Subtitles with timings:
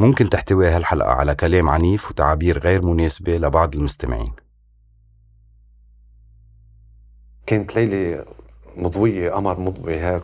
[0.00, 4.32] ممكن تحتوي هالحلقة على كلام عنيف وتعابير غير مناسبة لبعض المستمعين.
[7.46, 8.24] كانت ليلة
[8.76, 10.22] مضوية قمر مضوي هيك.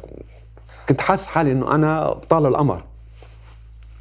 [0.89, 2.85] كنت حاسس حالي إنه أنا بطال القمر.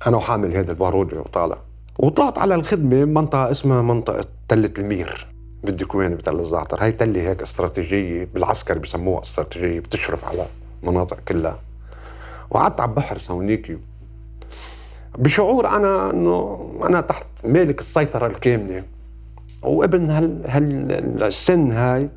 [0.08, 1.58] أنا وحامل هذا البارودة وطالع.
[2.00, 5.28] وطلعت على الخدمة منطقة اسمها منطقة تلة المير.
[5.64, 6.84] بالدكوان بتل الزعتر.
[6.84, 10.46] هاي تلة هيك استراتيجية بالعسكر بسموها استراتيجية بتشرف على
[10.84, 11.60] مناطق كلها.
[12.50, 13.78] وقعدت على البحر هونيك
[15.18, 18.84] بشعور أنا إنه أنا تحت مالك السيطرة الكاملة.
[19.64, 20.42] وابن هال
[21.22, 22.10] هالسن هاي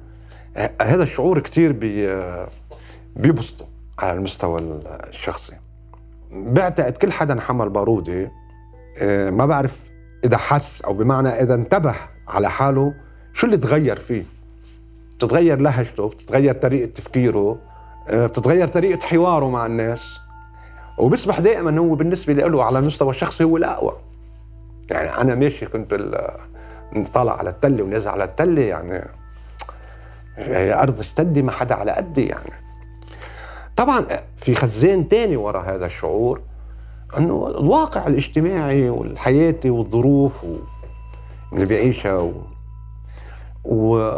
[0.82, 2.22] هذا الشعور كثير بي
[3.16, 3.66] بيبسطه
[3.98, 5.52] على المستوى الشخصي.
[6.32, 8.32] بعتقد كل حدا حمل بارودة
[9.02, 9.80] آه، ما بعرف
[10.24, 11.94] إذا حس أو بمعنى إذا انتبه
[12.28, 12.94] على حاله
[13.32, 14.24] شو اللي تغير فيه.
[15.16, 17.58] بتتغير لهجته بتتغير طريقة تفكيره
[18.10, 20.18] آه، بتتغير طريقة حواره مع الناس.
[20.98, 23.96] وبيصبح دائما هو بالنسبة له على المستوى الشخصي هو الأقوى.
[24.90, 26.28] يعني أنا ماشي كنت بال
[27.14, 29.04] طالع على التلة ونازل على التلة يعني
[30.36, 32.52] هي أرض اشتدي ما حدا على قدي يعني.
[33.76, 34.06] طبعا
[34.36, 36.40] في خزان تاني ورا هذا الشعور
[37.18, 40.46] إنه الواقع الاجتماعي والحياتي والظروف
[41.52, 42.32] اللي بيعيشها و...
[43.64, 44.12] و...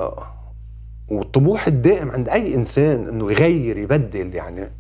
[1.11, 4.80] والطموح الدائم عند أي إنسان إنه يغير يبدل يعني.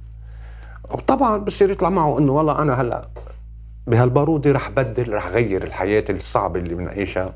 [0.92, 3.02] وطبعا بصير يطلع معه إنه والله أنا هلأ
[3.86, 7.34] بهالبارودة رح بدل رح غير الحياة الصعبة اللي بنعيشها.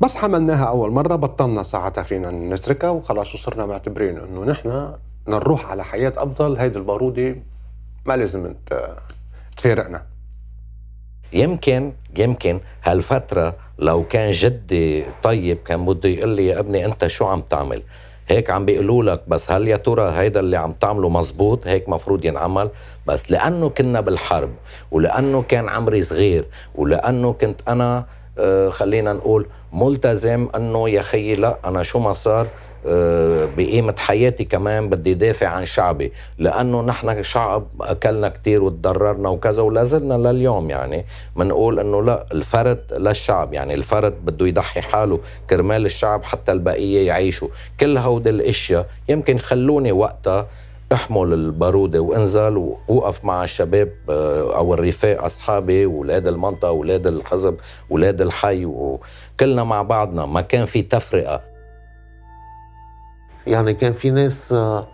[0.00, 4.92] بس حملناها أول مرة بطلنا ساعتها فينا نتركها وخلاص وصرنا معتبرين إنه نحن
[5.28, 6.56] نروح على حياة أفضل.
[6.58, 7.36] هيدي البارودة
[8.06, 8.54] ما لازم
[9.56, 10.06] تفارقنا.
[11.32, 17.24] يمكن يمكن هالفترة لو كان جدي طيب كان بده يقول لي يا ابني أنت شو
[17.24, 17.82] عم تعمل؟
[18.28, 22.24] هيك عم بيقولوا لك بس هل يا ترى هيدا اللي عم تعمله مزبوط؟ هيك مفروض
[22.24, 22.70] ينعمل.
[23.06, 24.50] بس لأنه كنا بالحرب
[24.90, 26.44] ولأنه كان عمري صغير
[26.74, 28.06] ولأنه كنت آه
[28.70, 32.46] خلينا نقول ملتزم انه يا خيي لا أنا شو ما صار
[32.86, 39.62] آه، بقيمة حياتي كمان بدي دافع عن شعبي لأنه نحن شعب أكلنا كتير وتضررنا وكذا
[39.62, 41.04] ولا زلنا لليوم يعني
[41.36, 47.48] منقول أنه لا الفرد للشعب يعني الفرد بده يضحي حاله كرمال الشعب حتى البقية يعيشوا.
[47.80, 50.46] كل هودي الأشياء يمكن خلوني وقتها
[50.94, 57.56] احمل البارودة وانزل ووقف مع الشباب آه، أو الرفاق أصحابي واولاد المنطقة واولاد الحزب
[57.90, 60.26] واولاد الحي وكلنا مع بعضنا.
[60.26, 61.40] ما كان في تفرقة.
[63.46, 64.88] يعني كان في ناس آه،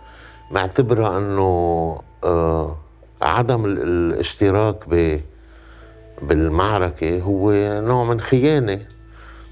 [0.51, 2.77] معتبرة إنه آه،
[3.21, 4.87] عدم الاشتراك
[6.21, 7.51] بالمعركة هو
[7.81, 8.79] نوع من خيانة.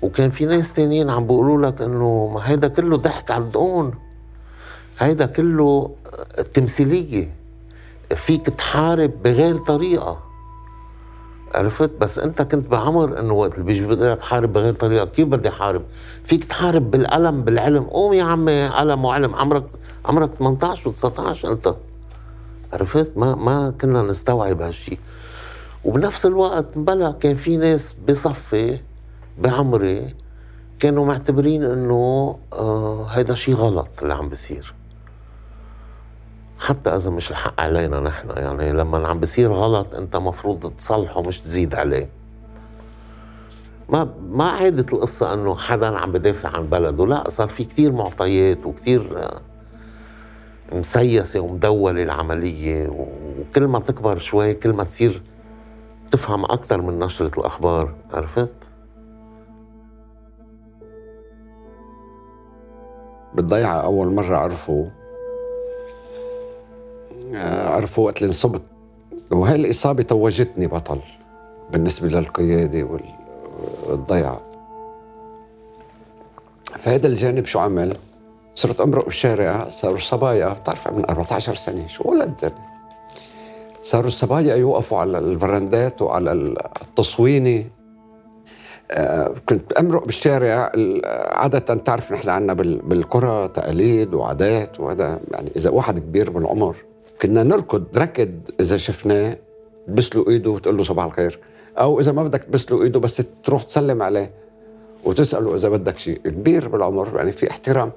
[0.02, 4.09] وكان في ناس تانيين عم بيقولوا لك إنه ما هيدا كله ضحك على الدقون.
[5.00, 5.96] هيدا كله
[6.54, 7.36] تمثيلية.
[8.16, 10.24] فيك تحارب بغير طريقة.
[11.56, 15.28] عرفت؟ بس انت كنت بعمر انه وقت اللي بيجي بيقول لك حارب بغير طريقة كيف
[15.28, 15.82] بدي حارب
[16.24, 17.84] فيك تحارب بالقلم بالعلم.
[17.84, 19.36] قوم يا عمي قلم وعلم.
[19.36, 19.66] عمرك
[20.06, 21.76] عمرك 18 و19 انت.
[22.74, 25.00] عرفت؟ ما ما كنا نستوعب هالشيء
[25.86, 28.80] وبنفس الوقت بلا كان في ناس بصفي
[29.38, 30.16] بعمري
[30.80, 34.74] كانوا معتبرين إنه آه هيدا شيء غلط اللي عم بيصير.
[36.60, 41.42] حتى إذا مش الحق علينا نحن يعني لما عم بصير غلط أنت مفروض تصلحه مش
[41.42, 42.10] تزيد عليه
[43.90, 48.66] ما ما عادت القصة إنه حدا عم بدافع عن بلده لا صار في كتير معطيات
[48.66, 49.42] وكتير آه،
[50.72, 55.22] مسيسة ومدولة العملية وكل ما تكبر شوي كل ما تصير
[56.12, 58.70] تفهم أكثر من نشرة الأخبار عرفت؟
[63.36, 64.99] بالضيعة أول مرة عرفوا
[67.36, 68.62] عرفوا وقت اللي انصبت.
[69.32, 71.00] وهي الإصابة توجتني بطل
[71.72, 72.88] بالنسبة للقيادة
[73.88, 74.42] والضيعة
[76.80, 77.98] فهذا الجانب شو عمل؟
[78.54, 82.54] صرت أمرق بالشارع صاروا الصبايا بتعرف من 14 سنة شو ولد
[83.84, 87.66] صاروا الصبايا يوقفوا على الفرندات وعلى التصوينة.
[88.92, 90.72] آه، كنت أمرق بالشارع
[91.32, 96.76] عادة تعرف نحن عنا بالقرى تقاليد وعادات وهذا يعني إذا واحد كبير بالعمر
[97.22, 99.38] كنا نركض ركض إذا شفناه
[99.88, 101.40] تبسلوا إيده وتقول له صباح الخير.
[101.78, 104.32] أو إذا ما بدك تبسلوا إيده بس تروح تسلم عليه
[105.04, 106.18] وتسأله إذا بدك شيء.
[106.18, 107.92] كبير بالعمر يعني في احترام.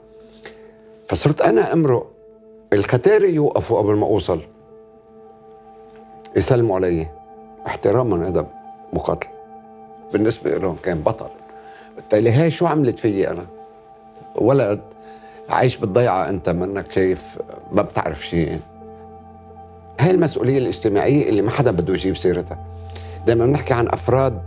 [1.09, 2.11] فصرت أنا أمرق.
[2.73, 4.41] الكتاري يوقفوا قبل ما أوصل.
[6.37, 7.09] يسلموا علي.
[7.67, 8.47] احتراما هذا
[8.93, 9.29] مقاتل.
[10.13, 11.29] بالنسبة لهم كان بطل.
[11.97, 13.47] بالتالي هاي شو عملت فيي أنا؟
[14.37, 14.81] ولد
[15.49, 17.39] عايش بالضيعة أنت منك شايف
[17.73, 18.59] ما بتعرف شيء.
[20.01, 22.59] هاي المسؤولية الاجتماعية اللي ما حدا بده يجيب سيرتها.
[23.27, 24.43] دائما بنحكي عن أفراد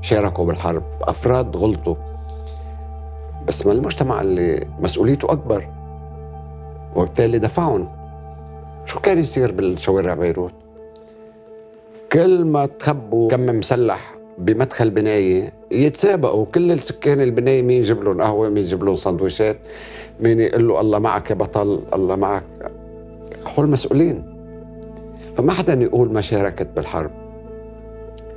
[0.00, 1.94] شاركوا بالحرب أفراد غلطوا.
[3.48, 5.68] بس ما المجتمع اللي مسؤوليته أكبر
[6.96, 7.88] وبالتالي دفعهم.
[8.84, 10.52] شو كان يصير بالشوارع بيروت؟
[12.12, 16.46] كل ما تخبوا كم مسلح بمدخل بناية يتسابقوا.
[16.54, 19.58] كل السكان البناية مين يجيب لهم قهوة مين يجيب لهم سندويشات
[20.20, 22.44] مين يقول له الله معك يا بطل الله معك.
[23.58, 24.31] هول مسؤولين.
[25.36, 27.10] فما حدا يقول ما شاركت بالحرب.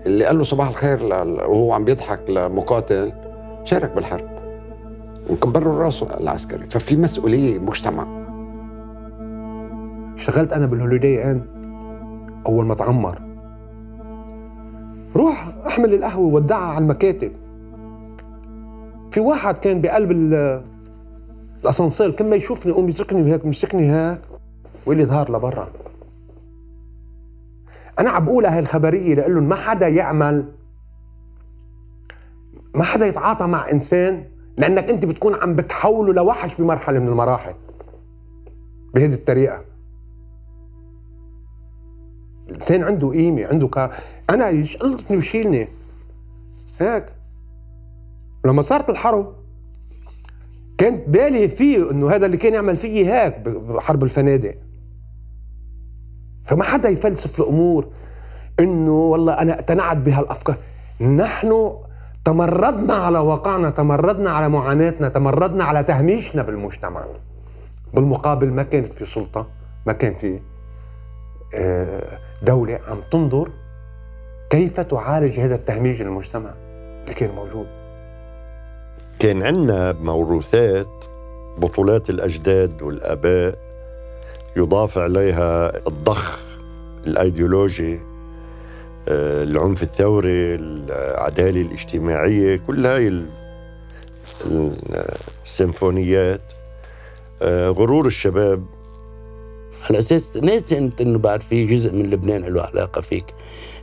[0.06, 1.03] اللي قال له صباح الخير
[1.50, 3.13] وهو عم بيضحك لمقاتل
[3.63, 4.30] شارك بالحرب.
[5.30, 6.69] وكبروا راسه العسكري.
[6.69, 8.25] ففي مسؤولية مجتمع.
[10.15, 11.45] اشتغلت أنا بالهوليداي إند
[12.47, 13.21] أول ما تعمر.
[15.15, 17.31] روح أحمل القهوة ودعها على المكاتب.
[19.12, 20.12] في واحد كان بقلب
[21.63, 24.19] الأسانسير كل ما يشوفني يقوم يتركني وهيك يمسكني هيك
[24.86, 25.68] ويقول لي ظهر لبرا.
[28.00, 30.51] أنا عم بقولها هاي الخبريه لأقول لهم ما حدا يعمل
[32.75, 34.24] ما حدا يتعاطى مع إنسان
[34.57, 37.53] لأنك أنت بتكون عم بتحوله لوحش بمرحلة من المراحل.
[38.94, 39.65] بهذه الطريقة.
[42.50, 43.95] الإنسان عنده قيمة عنده كار
[44.30, 45.68] أنا يشقلطني ويشيلني
[46.80, 47.06] هيك.
[48.45, 49.36] لما صارت الحرب
[50.77, 54.56] كانت بالي فيه إنه هذا اللي كان يعمل فيي هيك بحرب الفنادق.
[56.45, 57.88] فما حدا يفلسف الأمور
[58.59, 60.56] إنه والله أنا اقتنعت بهالأفكار.
[61.01, 61.74] نحن
[62.25, 67.06] تمردنا على واقعنا تمردنا على معاناتنا تمردنا على تهميشنا بالمجتمع.
[67.94, 69.47] بالمقابل ما كانت في سلطة
[69.88, 70.39] ما كان في
[71.56, 73.50] آه، دولة عم تنظر
[74.50, 76.53] كيف تعالج هذا التهميش المجتمع
[77.03, 77.68] اللي كان موجود.
[79.19, 81.06] كان عندنا موروثات
[81.57, 83.64] بطولات الأجداد والآباء
[84.57, 86.40] يضاف عليها الضخ
[87.07, 88.00] الأيديولوجي
[89.07, 93.25] آه، العنف الثوري العدالة الاجتماعية كل هاي
[95.44, 96.54] السيمفونيات.
[97.42, 98.66] آه، غرور الشباب.
[99.90, 103.25] على أساس ناسي أنت إنه بعد في جزء من لبنان له علاقة فيك.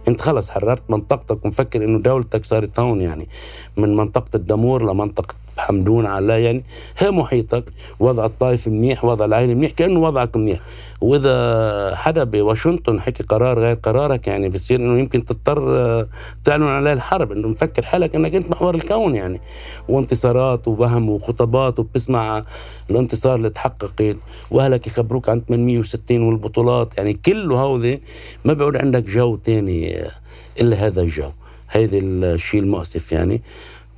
[0.08, 3.28] أنت خلص حررت منطقتك ومفكر إنه دولتك صارت هون يعني
[3.76, 6.64] من منطقة الدمور لمنطقة حمدون على يعني
[6.98, 7.64] هي محيطك
[8.00, 10.58] وضع الطائف منيح وضع العائله منيح كأنه وضعك منيح.
[11.00, 16.08] وإذا حدا بواشنطن حكي قرار غير قرارك يعني بصير إنه يمكن تضطر آه،
[16.44, 19.40] تعلن عليه الحرب إنه مفكر حالك إنك أنت محور الكون يعني.
[19.88, 22.44] وانتصارات ووهم وخطبات وبتسمع
[22.90, 24.16] الانتصار اللي تحققت
[24.50, 26.98] وأهلك يخبروك عن 860 والبطولات.
[26.98, 28.02] يعني كله هودي
[28.44, 30.10] ما بيعود عندك جو تاني آه،
[30.60, 31.30] إلا هذا الجو.
[31.68, 33.42] هذا الشيء المؤسف يعني.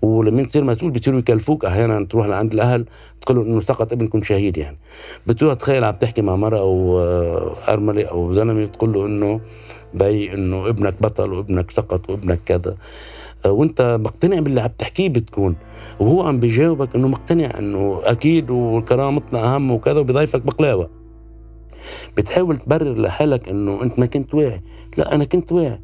[0.04, 1.64] ولما تصير مسؤول بيصيروا يكلفوك.
[1.64, 2.84] أحيانا تروح لعند الأهل
[3.20, 4.78] تقول إنه سقط ابنكم شهيد يعني.
[5.26, 9.40] بتروح تخيل عم تحكي مع مرأة أو آه، أرملة أو زلمة تقول له إنه
[9.94, 12.76] بي إنه ابنك بطل وابنك سقط وابنك كذا.
[13.46, 15.56] آه، وأنت مقتنع باللي عم تحكيه بتكون.
[16.00, 20.90] وهو عم بيجاوبك إنه مقتنع إنه أكيد وكرامتنا أهم وكذا وبيضيفك بقلاوة.
[22.16, 24.62] بتحاول تبرر لحالك إنه أنت ما كنت واعي.
[24.96, 25.80] لا أنا كنت واعي.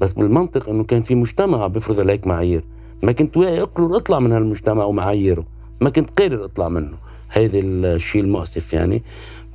[0.00, 2.64] بس بالمنطق إنه كان في مجتمع بيفرض عليك معايير.
[3.02, 5.44] ما كنت واعي اقرر اطلع من هالمجتمع ومعاييره.
[5.80, 6.96] ما كنت قادر اطلع منه.
[7.32, 9.02] هيدا الشيء المؤسف يعني.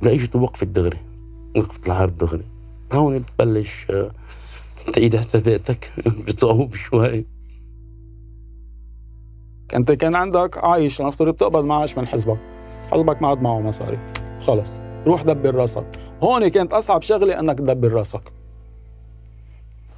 [0.02, 0.98] اجت وقفت دغري.
[1.56, 2.44] وقفت الحرب دغري.
[2.92, 4.10] هون بتبلش آه،
[4.92, 5.90] تعيد حساباتك
[6.28, 7.24] بصعوبة شوي.
[9.74, 12.38] انت كان عندك عايش لنفترض بتقبض معاش من حزبك.
[12.92, 13.98] حزبك ما عاد معه مصاري.
[14.40, 14.80] خلص.
[15.06, 15.86] روح دبر راسك.
[16.22, 18.32] هون كانت اصعب شغلة انك تدبر راسك.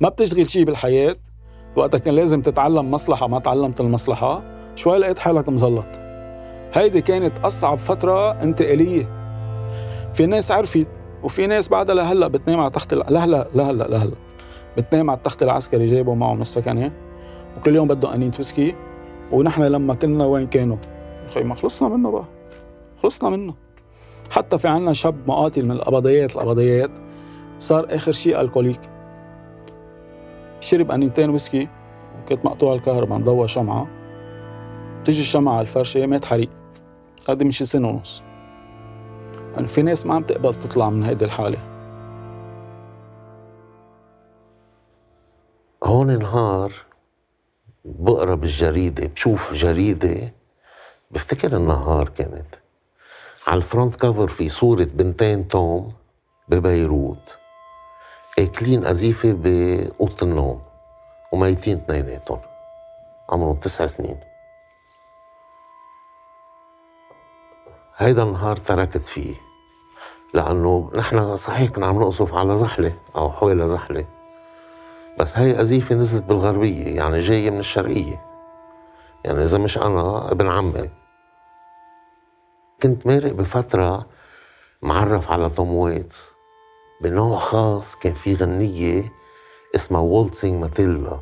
[0.01, 1.17] ما بتشغل شيء بالحياة.
[1.77, 4.43] وقتها كان لازم تتعلم مصلحة ما تعلمت المصلحة.
[4.77, 5.87] شوي لقيت حالك مزلط.
[6.75, 9.09] هيدي كانت أصعب فترة انتقالية.
[10.15, 10.89] في ناس عرفت
[11.23, 14.15] وفي ناس بعدها لهلا بتنام على تخت لهلا لهلا لهلا
[14.77, 16.93] بتنام على التخت العسكري جايبه معه من السكنة.
[17.57, 18.75] وكل يوم بده أنين ويسكي
[19.33, 20.77] ونحن لما كنا وين كانوا؟
[21.35, 22.25] خي ما خلصنا منه بقى.
[23.03, 23.55] خلصنا منه.
[24.31, 26.91] حتى في عنا شاب مقاتل من القبضيات القبضيات.
[27.59, 28.81] صار آخر شيء ألكوليك.
[30.61, 31.69] شرب انيتين ويسكي.
[32.23, 33.89] وكانت مقطوع الكهرباء مضوى شمعة.
[35.01, 36.51] بتيجي الشمعة على الفرشة مات حريق.
[37.29, 38.23] هذا من شي سنة ونص.
[39.55, 41.59] يعني في ناس ما عم تقبل تطلع من هيدي الحالة.
[45.85, 46.73] هون نهار
[47.85, 50.33] بقرا بالجريدة بشوف جريدة.
[51.11, 52.55] بفتكر النهار كانت.
[53.47, 55.93] على الفرونت كفر في صورة بنتين توم
[56.49, 57.40] ببيروت.
[58.39, 60.63] أكلين قذيفه بأوضة النوم
[61.33, 62.39] وميتين اثنيناتهم
[63.31, 64.21] عمرهم تسع سنين.
[67.97, 69.35] هيدا النهار تركت فيه
[70.35, 74.07] لأنه نحن صحيح كنا عم نقصف على زحلة أو حوالي زحلة
[75.19, 78.23] بس هاي قذيفة نزلت بالغربية يعني جاية من الشرقية.
[79.25, 80.91] يعني إذا مش أنا ابن عمي.
[82.83, 84.07] كنت مارق بفترة
[84.83, 86.33] معرف على ويتس.
[87.01, 89.13] بنوع خاص كان في غنية
[89.75, 91.21] اسمها Waltzing Matilda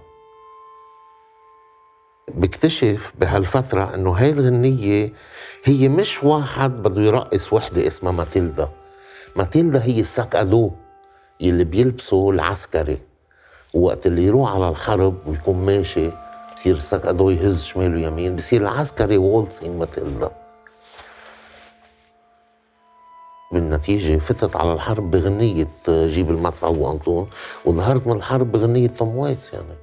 [2.28, 5.12] بكتشف بهالفترة إنه هاي الغنية
[5.64, 8.68] هي مش واحد بده يرقص وحدة اسمها ماتيلدا
[9.36, 10.70] ماتيلدا هي ال sac à dos
[11.40, 12.98] يلي بيلبسه العسكري.
[13.74, 16.10] وقت اللي يروح على الحرب ويكون ماشي
[16.56, 20.47] بصير ال sac à dos يهز شمال ويمين بصير العسكري Waltzing Matilda
[23.52, 27.30] بالنتيجة فتت على الحرب بغنية جيب المدفع وأنطون
[27.64, 29.74] وظهرت من الحرب بغنية توم وايتس يعني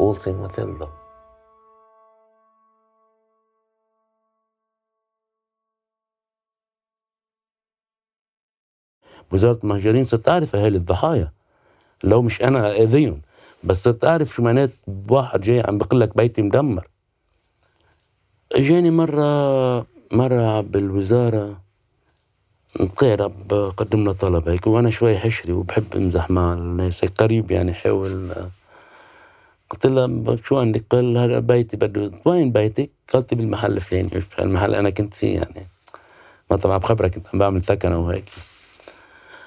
[0.00, 0.88] Waltzing Matilda.
[9.32, 11.32] وزارة المهاجرين صرت أعرف أهالي الضحايا
[12.04, 13.22] لو مش أنا أذيهم
[13.64, 14.70] بس صرت أعرف شو معنات
[15.10, 16.88] واحد جاي عم بقول لك بيتي مدمر.
[18.52, 21.67] إجاني مرة مرة بالوزارة
[22.76, 27.74] قيرة بقدم له طلب هيك وأنا شوي حشري وبحب امزح مع الناس هيك قريب يعني
[27.74, 28.30] حاول
[29.70, 34.22] قلت له شو عندك؟ قال هذا بيتي بده وين بيتك؟ قلت بالمحل الفلاني.
[34.38, 35.66] المحل؟ أنا كنت فيه يعني.
[36.50, 38.24] ما طبعا بخبرك كنت عم بعمل ثكنة وهيك.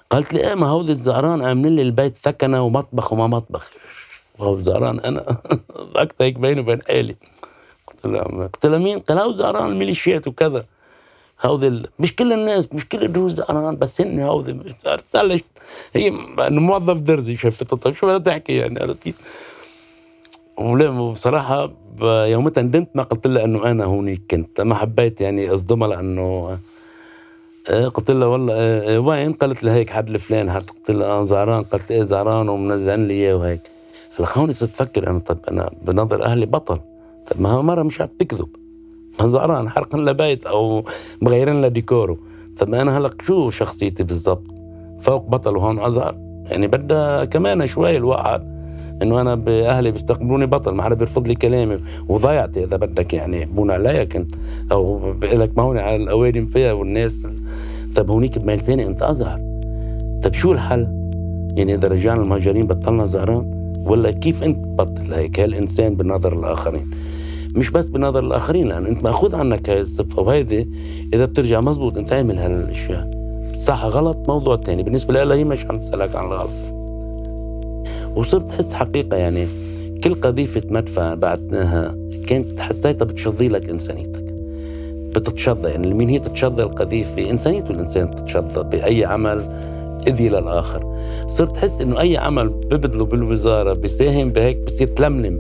[0.10, 3.72] قالت لي إيه ما هو الزعران عاملين لي البيت ثكنة ومطبخ وما مطبخ.
[4.40, 5.38] وهو الزعران أنا؟
[5.94, 7.16] ضحكت هيك بيني وبين حالي
[7.88, 8.22] قلت له
[8.54, 10.66] قلت له مين؟ قال هو زعران الميليشيات وكذا.
[11.46, 15.42] هودي مش كل الناس مش كل الدروز زعران بس هن هودي بلش
[15.94, 16.08] هي
[16.48, 19.14] انه موظف درزي شفت طيب شو بدها تحكي يعني عرفتي
[20.58, 21.72] وبصراحة
[22.02, 26.58] يومتها ندمت ما قلت لها إنه أنا هونيك كنت ما حبيت يعني اصدمها لأنه
[27.70, 31.64] آه، قلت لها والله آه، وين؟ قالت لي هيك حد الفلان قلت لها آه زعران
[31.64, 33.62] قالت إيه زعران ومنزعن لي إياه وهيك.
[34.20, 36.80] هلا خوني صرت أفكر أنا طب أنا بنظر أهلي بطل.
[37.28, 38.61] طب ما مرة مش عم تكذب.
[39.22, 40.86] زعران حرقا لها بيت أو
[41.22, 42.18] مغيرين لها ديكوره
[42.58, 44.44] طب أنا هلا شو شخصيتي بالضبط؟
[45.00, 46.16] فوق بطل وهون اصغر
[46.46, 48.52] يعني بدها كمان شوي الواحد
[49.02, 51.80] إنه أنا بأهلي بيستقبلوني بطل ما حدا بيرفض لي كلامي.
[52.10, 54.36] وضيعتي إذا بدك يعني بون عليا كنت
[54.72, 57.24] أو لك ما هون على الأوادم فيها والناس.
[57.96, 59.40] طيب هونيك بميل تاني أنت ازهر
[60.24, 60.82] طيب شو الحل؟
[61.58, 66.92] يعني إذا رجعنا المهاجرين بطلنا زهران ولا كيف أنت تبطل هيك؟ هالإنسان بنظر الآخرين؟
[67.56, 70.70] مش بس بنظر الآخرين لأن أنت مأخوذ عنك هاي الصفه وهيدي
[71.14, 73.12] إذا بترجع مزبوط أنت اعمل هالأشياء.
[73.56, 74.84] صح غلط؟ موضوع تاني.
[74.84, 76.50] بالنسبة لها هي مش عم تسألك عن الغلط.
[78.16, 79.48] وصرت أحس حقيقة يعني
[80.04, 81.96] كل قذيفة مدفع بعتناها
[82.28, 84.24] كانت حسيتها بتشظي لك إنسانيتك.
[85.16, 87.30] بتتشظى يعني مين هي تتشظى القذيفة.
[87.30, 89.42] إنسانيته الإنسان بتتشظى بأي عمل
[90.08, 90.98] اذي للآخر.
[91.28, 95.40] صرت أحس إنه أي عمل ببذله بالوزارة بيساهم بهيك بصير تلملم.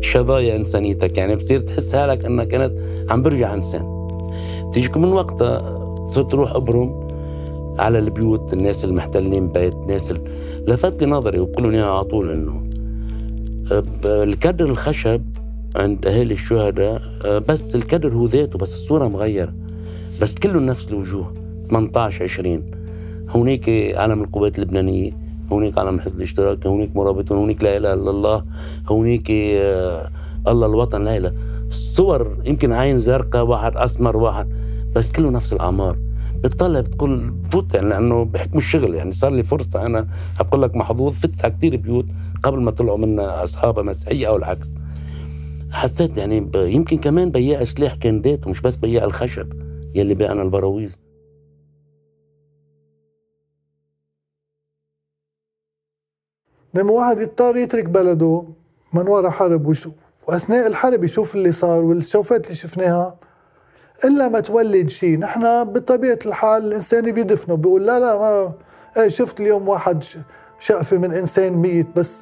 [0.00, 1.18] شظايا إنسانيتك.
[1.18, 2.78] يعني بتصير تحس حالك إنك انت
[3.10, 4.08] عم برجع إنسان.
[4.72, 5.78] تيجيك من وقتها
[6.10, 7.08] صرت أروح أبرم
[7.78, 10.14] على البيوت الناس المحتلين بيت ناس
[10.66, 12.68] لفت لي نظري وبقول إياها على طول إنه
[14.04, 15.22] الكدر الخشب
[15.76, 17.02] عند أهالي الشهداء
[17.48, 19.54] بس الكدر هو ذاته بس الصورة مغيرة.
[20.22, 21.34] بس كله نفس الوجوه.
[21.70, 22.70] 18 20
[23.30, 25.27] هونيك علم القوات اللبنانية.
[25.52, 28.44] هونيك علم حزب الاشتراك هونيك مرابطون هونيك لا إله إلا الله
[28.88, 30.10] هونيك آه
[30.48, 31.32] الله الوطن لا إله.
[31.70, 34.48] صور يمكن عين زرقاء واحد أسمر واحد
[34.94, 35.96] بس كله نفس الأعمار.
[36.44, 40.08] بتطلع بتقول فوت يعني لأنه بحكم الشغل يعني صار لي فرصة أنا
[40.40, 42.06] بقول لك محظوظ فتت على كثير بيوت
[42.42, 44.70] قبل ما طلعوا منا أصحابها مسيحية أو العكس.
[45.70, 49.52] حسيت يعني يمكن كمان بياع سلاح كان ذاته مش بس بياع الخشب
[49.94, 50.98] يلي باعنا البراويز.
[56.74, 58.44] لما واحد يضطر يترك بلده
[58.92, 59.90] من وراء حرب وشو
[60.26, 63.16] واثناء الحرب يشوف اللي صار والشوفات اللي شفناها.
[64.04, 68.52] إلا ما تولد شيء نحن بطبيعة الحال الإنسان بيدفنه بيقول لا لا ما
[68.96, 70.04] إيه شفت اليوم واحد
[70.58, 72.16] شقفة من إنسان ميت بس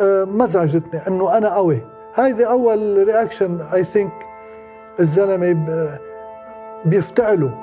[0.00, 1.82] آه مزعجتني إنه أنا قوي.
[2.14, 4.12] هيدي أول reaction I think
[5.00, 5.66] الزلمة
[6.84, 7.54] بيفتعله.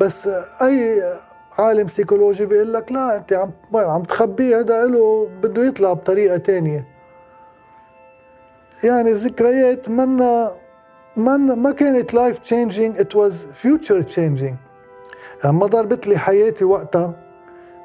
[0.00, 0.28] بس
[0.62, 1.02] اي
[1.58, 6.86] عالم سيكولوجي بيقول لك لا أنت عم عم تخبيه هذا له بده يطلع بطريقة تانية.
[8.84, 10.50] يعني ذكريات منا
[11.16, 14.56] من ما كانت life changing it was future changing
[15.44, 17.14] ما ضربت لي حياتي وقتها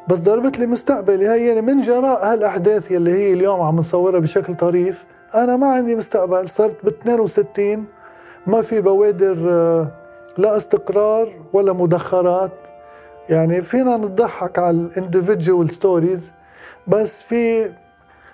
[0.10, 1.28] بس ضربت لي مستقبلي.
[1.28, 5.06] هي يعني من جراء هالأحداث يلي هي اليوم عم نصورها بشكل طريف.
[5.36, 7.86] أنا ما عندي مستقبل صرت ب 62
[8.48, 9.92] ما في بوادر آه،
[10.38, 12.73] لا استقرار ولا مدخرات.
[13.30, 16.32] يعني فينا نضحك على ال individual stories
[16.88, 17.74] بس في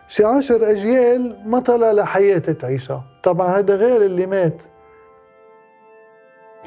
[0.08, 4.64] شي عشر أجيال ما طلع لحياة تعيشها طبعا هذا غير اللي مات.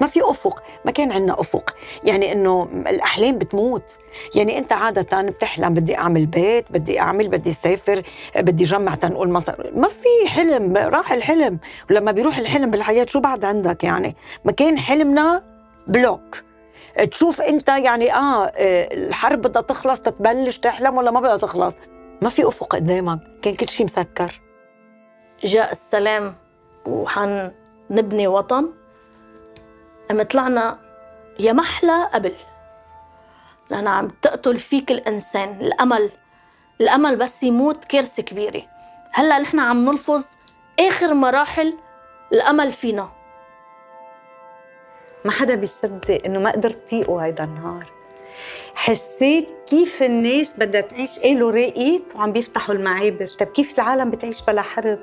[0.01, 1.77] ما في أفق ما كان عندنا أفق.
[2.05, 3.97] يعني إنه الأحلام بتموت.
[4.35, 8.03] يعني أنت عادة بتحلم بدي أعمل بيت بدي أعمل بدي أسافر
[8.37, 9.71] بدي جمع تنقول مصر.
[9.75, 11.59] ما في حلم راح الحلم.
[11.91, 15.43] ولما بيروح الحلم بالحياة شو بعد عندك يعني؟ ما كان حلمنا
[15.87, 16.52] بلوك.
[17.11, 21.75] تشوف انت يعني آه الحرب بدها تخلص تتبلش تحلم ولا ما بدها تخلص؟
[22.23, 24.41] ما في أفق قدامك كان كل شيء مسكر.
[25.45, 26.35] جاء السلام
[26.87, 28.73] وحنبني وطن
[30.11, 30.79] أما طلعنا
[31.39, 32.35] يا محلى قبل.
[33.71, 36.11] لأن عم تقتل فيك الإنسان الأمل
[36.81, 38.63] الأمل بس يموت كارثة كبيرة.
[39.13, 40.27] هلأ نحن عم نلفظ
[40.81, 41.75] آخر مراحل
[42.33, 43.09] الأمل فينا.
[45.25, 47.87] ما حدا بيصدق إنه ما قدرت طيقه هيدا النهار.
[48.75, 53.29] حسيت كيف الناس بدها تعيش قالوا راقيت وعم بيفتحوا المعابر.
[53.29, 54.99] طب كيف العالم بتعيش بلا حرب؟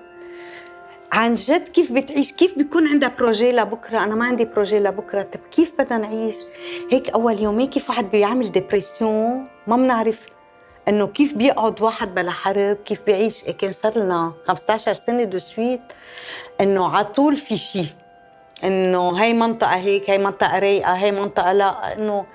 [1.12, 5.22] عن جد كيف بتعيش؟ كيف بيكون عندها projet لبكرة؟ أنا ما عندي projet لبكرة.
[5.22, 6.36] طب كيف بدنا نعيش؟
[6.92, 10.20] هيك أول يومين كيف واحد بيعمل dépression ما بنعرف
[10.88, 15.82] إنه كيف بيقعد واحد بلا حرب؟ كيف بيعيش؟ كان صار لنا 15 سنة de suite
[16.62, 17.88] إنه على طول في شيء
[18.64, 22.26] إنه هي منطقة هيك هي منطقة رايقة هي منطقة لا إنه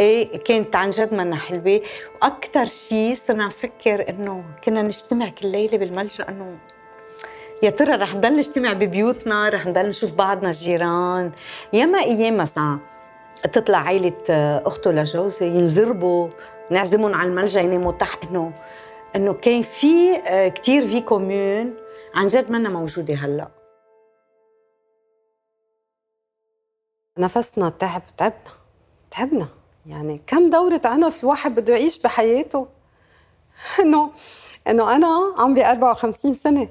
[0.00, 1.80] إيه كانت عن جد منا حلوة.
[2.22, 6.58] وأكثر شيء صرنا نفكر إنه كنا نجتمع كل ليلة بالملجأ إنه
[7.62, 11.32] يا ترى رح نضل نجتمع ببيوتنا رح نضل نشوف بعضنا الجيران.
[11.72, 12.78] ياما أيام مثلا
[13.52, 14.12] تطلع عائلة
[14.66, 16.28] أخته لجوزي ينزربوا
[16.70, 18.52] نعزمهم على الملجأ يناموا تحت إنه
[19.16, 20.16] إنه كان في
[20.54, 21.74] كتير في كوميون
[22.14, 23.61] عن جد منا موجودة هلأ.
[27.18, 28.52] نفسنا تعب تعبنا
[29.10, 29.48] تعبنا.
[29.86, 32.66] يعني كم دورة عنف الواحد بده يعيش بحياته؟
[33.82, 34.10] إنه
[34.68, 36.68] إنه أنا عمري 54 سنة.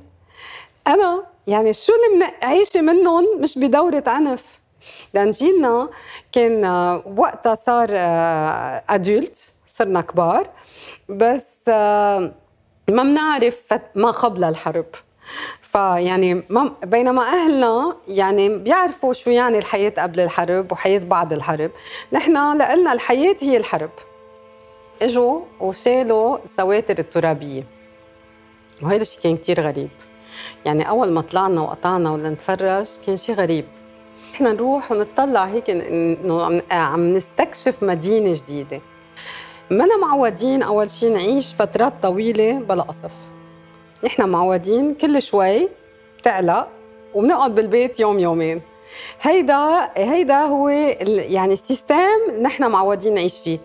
[0.88, 4.60] أنا يعني شو اللي عايشة منهم مش بدورة عنف؟
[5.14, 5.90] لأن جيلنا
[6.32, 6.66] كان
[7.18, 7.88] وقتها صار
[8.90, 10.50] ادولت صرنا كبار.
[11.10, 12.34] بس ما
[13.04, 14.86] بنعرف ما قبل الحرب.
[15.72, 16.44] فيعني
[16.84, 21.72] بينما أهلنا يعني بيعرفوا شو يعني الحياة قبل الحرب وحياة بعد الحرب.
[22.12, 23.90] نحن لنا الحياة هي الحرب.
[25.02, 27.64] إجوا وشالوا السواتر الترابية.
[28.82, 29.90] وهذا الشيء كان كتير غريب.
[30.66, 33.66] يعني أول ما طلعنا وقطعنا ولا نتفرج كان شيء غريب.
[34.34, 38.82] إحنا نروح ونطلع هيك إنه عم نستكشف مدينة جديدة.
[39.70, 43.14] منا معودين أول شيء نعيش فترات طويلة بلا قصف.
[44.04, 45.70] نحن معودين كل شوي
[46.18, 46.68] بتعلق
[47.14, 48.62] وبنقعد بالبيت يوم يومين.
[49.22, 53.60] هيدا هيدا هو يعني السيستم نحن معودين نعيش فيه.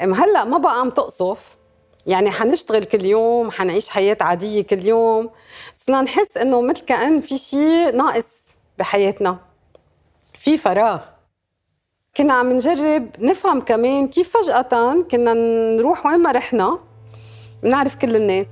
[0.00, 1.56] هلأ ما بقى عم تقصف.
[2.06, 5.30] يعني حنشتغل كل يوم حنعيش حياة عادية كل يوم.
[5.74, 8.28] صرنا نحس إنه مثل كأن في شيء ناقص
[8.78, 9.38] بحياتنا.
[10.38, 11.00] في فراغ.
[12.16, 15.34] كنا عم نجرب نفهم كمان كيف فجأة كنا
[15.76, 16.78] نروح وين ما رحنا.
[17.62, 18.48] بنعرف كل الناس.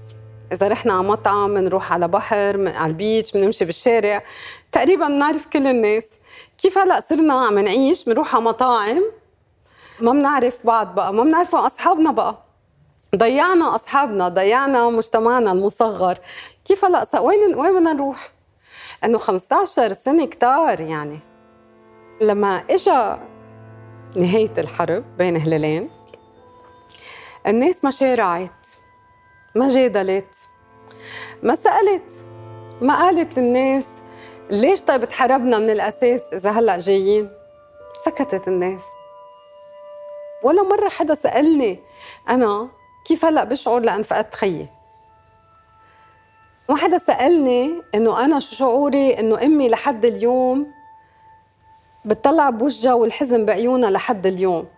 [0.53, 4.23] إذا رحنا على مطعم بنروح على بحر على البيتش بنمشي بالشارع.
[4.73, 6.07] تقريبا بنعرف كل الناس.
[6.59, 9.03] كيف هلأ صرنا عم نعيش؟ بنروح على مطاعم.
[10.01, 11.15] ما بنعرف بعض بقى.
[11.15, 12.38] ما بنعرف أصحابنا بقى.
[13.17, 16.19] ضيعنا أصحابنا ضيعنا مجتمعنا المصغر.
[16.65, 18.33] كيف هلأ وين وين بدنا نروح؟
[19.05, 21.21] إنه 15 سنة كتار يعني.
[22.21, 23.21] لما اجى
[24.17, 25.91] نهاية الحرب بين هلالين
[27.47, 28.62] الناس ما شارعت.
[29.55, 30.35] ما جادلت
[31.43, 32.27] ما سألت.
[32.81, 33.91] ما قالت للناس
[34.51, 37.31] ليش طيب تحاربنا من الأساس إذا هلأ جايين؟
[38.05, 38.85] سكتت الناس.
[40.43, 41.81] ولا مرة حدا سألني
[42.29, 42.69] أنا
[43.07, 44.69] كيف هلأ بشعر لأن فقدت خيي؟
[46.69, 50.67] ما حدا سألني إنه أنا شو شعوري إنه أمي لحد اليوم
[52.05, 54.69] بتطلع بوجهها والحزن بعيونها لحد اليوم.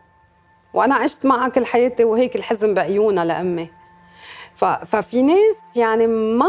[0.75, 3.71] وأنا عشت معها كل حياتي وهيك الحزن بعيونها لأمي.
[4.57, 6.47] ففي ناس يعني ما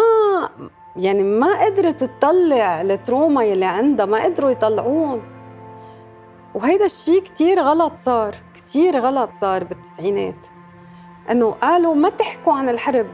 [0.96, 5.22] يعني ما قدرت تطلع التروما يلي عندها ما قدروا يطلعون
[6.56, 10.48] وهيدا الشيء كتير غلط صار كتير غلط صار بالتسعينات.
[11.32, 13.08] إنه قالوا ما تحكوا عن الحرب.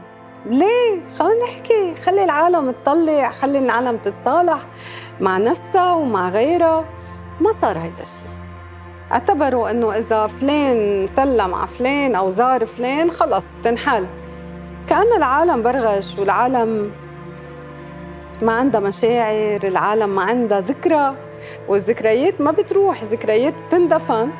[0.46, 1.94] ليه؟ خلينا نحكي.
[1.94, 4.66] خلي العالم تطلع خلي العالم تتصالح
[5.20, 6.84] مع نفسها ومع غيرها.
[7.40, 8.30] ما صار هيدا الشيء
[9.12, 14.08] اعتبروا إنه إذا فلان سلم على فلان أو زار فلان خلص بتنحل.
[14.92, 16.92] كأن العالم برغش والعالم
[18.42, 21.16] ما عندها مشاعر العالم ما عندها ذكرى
[21.68, 24.30] والذكريات ما بتروح ذكريات بتندفن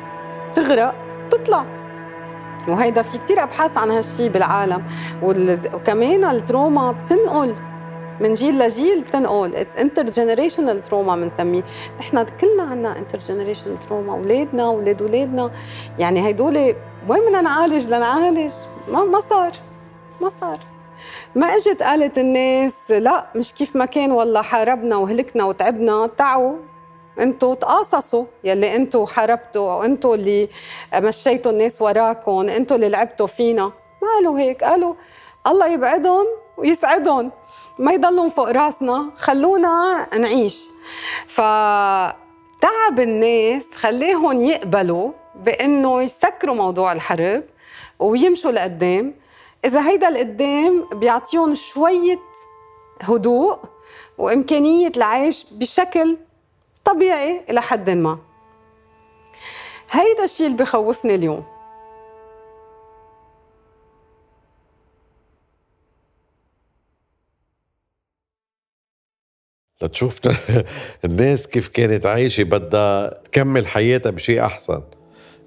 [0.53, 0.95] تغرق
[1.31, 1.65] تطلع
[2.67, 4.83] وهيدا في كتير أبحاث عن هالشي بالعالم.
[5.73, 7.55] وكمان التروما بتنقل
[8.19, 9.55] من جيل لجيل بتنقل.
[9.55, 11.63] It's intergenerational trauma بنسميه.
[11.99, 15.51] نحن كلنا عنا intergenerational trauma أولادنا أولاد أولادنا.
[15.99, 16.57] يعني هدول
[17.09, 18.53] وين بدنا نعالج؟ لنعالج.
[18.91, 19.51] ما ما صار.
[20.23, 20.59] ما صار.
[21.35, 26.55] ما إجت قالت الناس لا مش كيف ما كان والله حاربنا وهلكنا وتعبنا تعوا
[27.19, 30.49] أنتوا تقاصصوا يلي أنتوا حاربتوا أنتوا اللي
[30.95, 33.65] مشيتوا الناس وراكم أنتوا اللي لعبتوا فينا.
[34.01, 34.93] ما قالوا هيك قالوا
[35.47, 36.25] الله يبعدهم
[36.57, 37.31] ويسعدهم
[37.79, 40.67] ما يضلوا فوق راسنا خلونا نعيش.
[41.27, 47.43] فتعب الناس خليهم يقبلوا بإنه يسكروا موضوع الحرب
[47.99, 49.22] ويمشوا لقدام.
[49.65, 52.19] إذا هيدا القدام بيعطيهم شوية
[53.01, 53.59] هدوء
[54.17, 56.17] وإمكانية العيش بشكل
[56.85, 58.19] طبيعي إلى حد ما.
[59.91, 61.43] هيدا الشيء اللي بخوفني اليوم.
[69.81, 70.19] لتشوف
[71.05, 74.83] الناس كيف كانت عايشة بدها تكمل حياتها بشيء أحسن.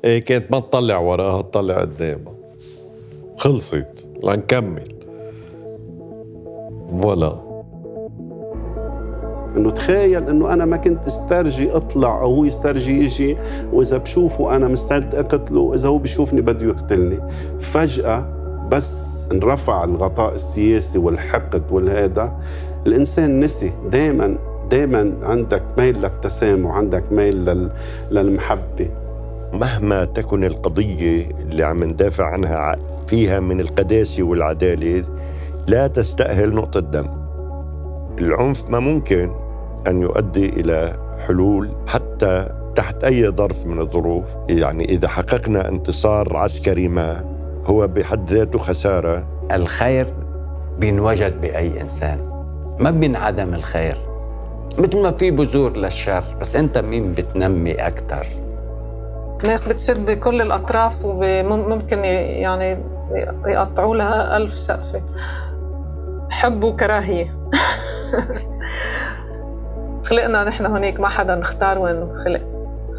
[0.05, 2.35] إيه كانت ما تطلع وراها تطلع قدامها.
[3.39, 4.06] خلصت.
[4.25, 4.89] لنكمل.
[6.93, 7.47] ولا
[9.57, 13.37] إنه تخيل إنه أنا ما كنت استرجي أطلع أو هو يسترجي يجي
[13.73, 17.19] وإذا بشوفه أنا مستعد أقتله إذا هو بشوفني بده يقتلني.
[17.59, 18.25] فجأة
[18.71, 22.33] بس انرفع الغطاء السياسي والحقد والهذا
[22.87, 24.39] الإنسان نسي دائما
[24.71, 27.71] دائما عندك ميل للتسامح عندك ميل لل...
[28.11, 28.89] للمحبة.
[29.53, 32.57] مهما تكن القضية اللي عم ندافع عنها
[33.07, 35.05] فيها من القداسة والعدالة
[35.69, 37.09] لا تستأهل نقطة دم
[38.19, 39.31] العنف ما ممكن
[39.87, 44.25] أن يؤدي إلى حلول حتى تحت أي ظرف من الظروف.
[44.49, 47.25] يعني إذا حققنا انتصار عسكري ما
[47.65, 49.27] هو بحد ذاته خسارة.
[49.53, 50.07] الخير
[50.79, 52.19] بينوجد بأي إنسان.
[52.81, 53.97] ما بينعدم الخير.
[54.79, 58.27] مثل ما في بذور للشر بس أنت مين بتنمي أكثر
[59.45, 62.79] ناس بتشد بكل الأطراف وممكن يعني
[63.47, 65.03] يقطعوا لها ألف شقفة
[66.31, 67.37] حب وكراهية
[70.07, 72.41] خلقنا نحن هونيك ما حدا نختار وين خلق.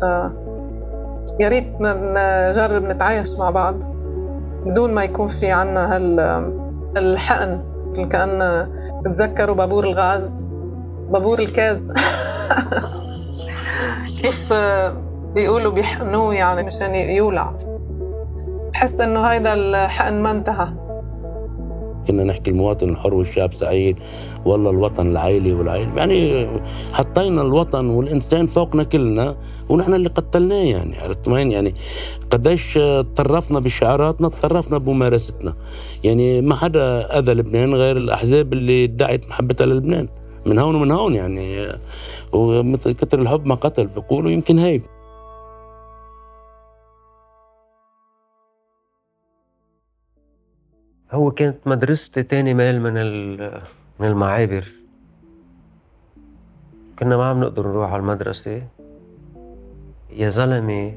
[0.02, 0.04] ف
[1.40, 3.76] يا ريت نجرب نتعايش مع بعض
[4.66, 6.20] بدون ما يكون في عنا هال
[6.98, 7.62] الحقن
[8.10, 8.68] كأن
[9.04, 10.32] تتذكروا بابور الغاز
[11.10, 11.88] بابور الكاز.
[14.22, 14.54] كيف
[15.36, 17.54] بيقولوا بيحقنوه يعني مشان يولع.
[18.78, 20.68] بحس إنه هيدا الحقن ما انتهى.
[22.08, 24.00] كنا نحكي المواطن الحر والشاب سعيد.
[24.46, 26.48] والله الوطن العائلي والعائلي يعني
[26.94, 29.36] حطينا الوطن والإنسان فوقنا كلنا
[29.70, 31.74] ونحن اللي قتلناه يعني عرفت وين يعني
[32.30, 35.54] قديش تطرفنا بشعاراتنا تطرفنا بممارستنا.
[36.04, 40.08] يعني ما حدا أذى لبنان غير الأحزاب اللي ادعت محبتها للبنان.
[40.46, 41.68] من هون ومن هون يعني
[42.32, 44.82] ومثل كتر الحب ما قتل بيقولوا يمكن هيك.
[51.12, 52.94] هو كانت مدرستي تاني ميل من
[54.00, 54.66] من المعابر.
[57.00, 58.62] كنا ما عم نقدر نروح على المدرسة.
[60.16, 60.94] يا زلمة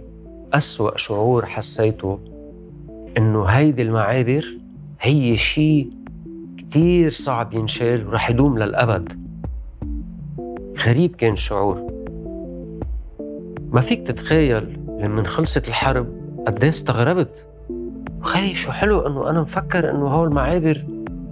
[0.53, 2.19] أسوأ شعور حسيته
[3.19, 4.47] إنه هيدي المعابر
[5.01, 5.91] هي شيء
[6.59, 9.21] كتير صعب ينشال ورح يدوم للأبد.
[10.87, 11.93] غريب كان الشعور
[13.71, 16.07] ما فيك تتخيل لما خلصت الحرب
[16.47, 17.50] قد استغربت.
[18.23, 20.85] خي شو حلو إنه أنا مفكر إنه هول المعابر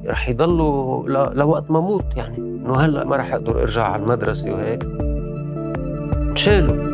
[0.07, 4.85] رح يضلوا لوقت ما موت يعني إنه هلأ ما رح أقدر ارجع على المدرسة وهيك.
[6.31, 6.89] انشالوا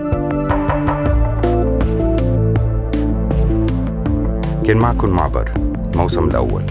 [4.64, 5.50] كان معكم معبر
[5.94, 6.62] الموسم الأول.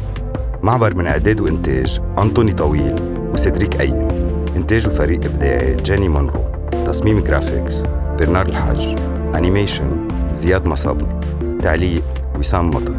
[0.64, 2.96] معبر من إعداد وإنتاج أنطوني طويل
[3.34, 4.08] وسيدريك أيم
[4.56, 6.46] إنتاج وفريق إبداعي جاني مونرو
[6.86, 7.84] تصميم graphics
[8.20, 8.96] برنار الحاج.
[9.36, 11.20] animation زياد مصابني.
[11.62, 12.04] تعليق
[12.40, 12.96] وسام مطر.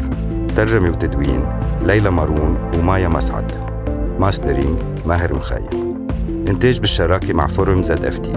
[0.55, 1.45] ترجمة وتدوين
[1.81, 3.51] ليلى مارون ومايا مسعد.
[4.19, 5.95] mastering ماهر مخيل.
[6.47, 8.33] إنتاج بالشراكة مع forumZFD.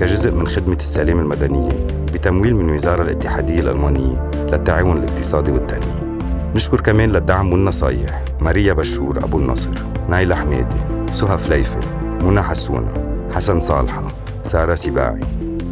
[0.00, 6.18] كجزء من خدمة السلام المدنية بتمويل من الوزارة الاتحادية الألمانية للتعاون الاقتصادي والتنمية.
[6.54, 9.70] نشكر كمان للدعم والنصايح ماريا بشور أبو النصر
[10.08, 10.76] نايلة حميدي
[11.12, 11.80] سهى فليفل
[12.22, 12.92] منى حسونة
[13.34, 14.08] حسن صالحة
[14.44, 15.20] سارة سباعي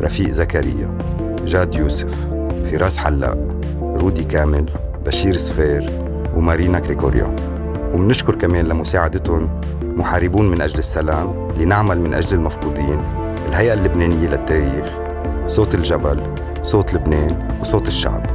[0.00, 0.98] رفيق زكريا
[1.46, 2.14] جاد يوسف
[2.70, 3.53] فراس حلاق
[4.04, 4.70] رودي كامل
[5.06, 5.90] بشير سفير
[6.34, 7.36] ومارينا كريكوريا
[7.94, 13.00] ومنشكر كمان لمساعدتهم محاربون من أجل السلام لنعمل من أجل المفقودين
[13.48, 14.86] الهيئة اللبنانية للتاريخ
[15.46, 16.20] صوت الجبل
[16.62, 18.26] صوت لبنان وصوت الشعب.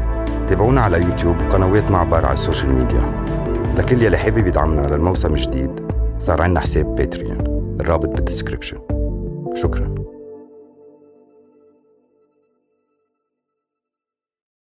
[0.47, 3.25] تابعونا على يوتيوب وقنوات معبر على ال social media.
[3.77, 5.71] لكل يلي حابب يدعمنا للموسم الجديد
[6.19, 7.38] صار عندنا حساب باتريون
[7.79, 8.77] الرابط بال description
[9.55, 9.98] شكراً.